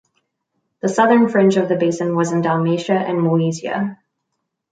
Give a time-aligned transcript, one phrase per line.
[0.79, 3.99] The southern fringe of the basin was in Dalmatia and Moesia.